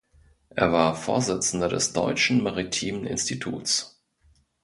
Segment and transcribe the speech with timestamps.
[0.49, 4.01] Er war Vorsitzender des Deutschen Maritimen Instituts.